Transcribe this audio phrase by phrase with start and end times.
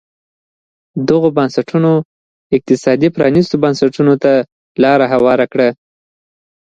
[1.09, 1.91] دغو بنسټونو
[2.55, 4.33] اقتصادي پرانیستو بنسټونو ته
[4.81, 5.69] لار هواره کړه.